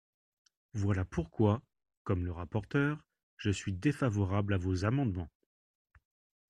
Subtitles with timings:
[0.73, 1.61] Voilà pourquoi,
[2.05, 3.05] comme le rapporteur,
[3.37, 5.29] je suis défavorable à vos amendements.